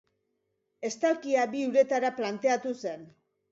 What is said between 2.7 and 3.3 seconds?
zen.